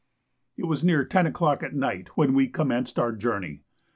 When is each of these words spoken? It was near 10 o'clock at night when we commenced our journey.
It 0.57 0.65
was 0.65 0.83
near 0.83 1.05
10 1.05 1.27
o'clock 1.27 1.61
at 1.61 1.75
night 1.75 2.07
when 2.17 2.33
we 2.33 2.47
commenced 2.47 2.97
our 2.97 3.11
journey. 3.11 3.61